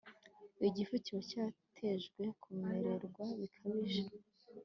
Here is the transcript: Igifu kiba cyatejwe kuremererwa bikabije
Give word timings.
Igifu 0.67 0.93
kiba 1.03 1.21
cyatejwe 1.29 2.21
kuremererwa 2.41 3.23
bikabije 3.39 4.03